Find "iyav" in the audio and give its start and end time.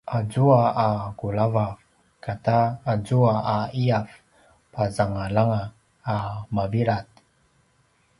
3.79-4.07